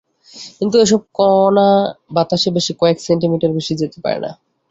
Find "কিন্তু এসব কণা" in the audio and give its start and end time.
0.57-1.69